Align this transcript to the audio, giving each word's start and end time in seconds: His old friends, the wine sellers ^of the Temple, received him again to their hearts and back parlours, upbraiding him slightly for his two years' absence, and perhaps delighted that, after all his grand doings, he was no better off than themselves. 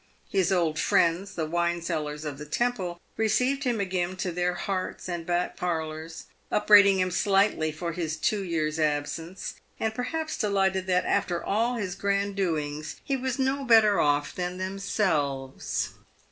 His 0.31 0.51
old 0.51 0.79
friends, 0.79 1.35
the 1.35 1.45
wine 1.45 1.79
sellers 1.83 2.23
^of 2.25 2.39
the 2.39 2.45
Temple, 2.47 2.99
received 3.17 3.65
him 3.65 3.79
again 3.79 4.15
to 4.15 4.31
their 4.31 4.55
hearts 4.55 5.07
and 5.07 5.27
back 5.27 5.55
parlours, 5.55 6.23
upbraiding 6.51 6.97
him 6.97 7.11
slightly 7.11 7.71
for 7.71 7.91
his 7.91 8.17
two 8.17 8.41
years' 8.43 8.79
absence, 8.79 9.53
and 9.79 9.93
perhaps 9.93 10.39
delighted 10.39 10.87
that, 10.87 11.05
after 11.05 11.43
all 11.43 11.75
his 11.75 11.93
grand 11.93 12.35
doings, 12.35 12.95
he 13.03 13.15
was 13.15 13.37
no 13.37 13.63
better 13.63 13.99
off 13.99 14.33
than 14.33 14.57
themselves. 14.57 15.89